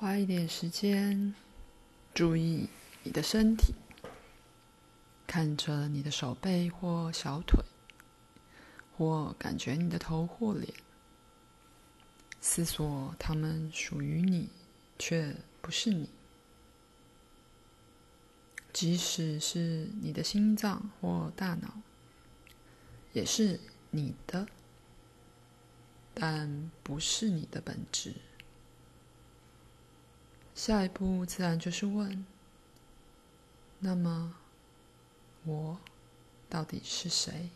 [0.00, 1.34] 花一点时间，
[2.14, 2.70] 注意
[3.02, 3.74] 你的身体，
[5.26, 7.62] 看着你的手背或小腿，
[8.96, 10.72] 或感觉你的头或脸，
[12.40, 14.48] 思索它们属于你，
[14.98, 16.08] 却不是你。
[18.72, 21.74] 即使是你的心脏或大脑，
[23.12, 23.60] 也是
[23.90, 24.46] 你的，
[26.14, 28.14] 但不是你的本质。
[30.62, 32.22] 下一步自然就是问：
[33.78, 34.34] 那么，
[35.46, 35.78] 我
[36.50, 37.48] 到底是谁？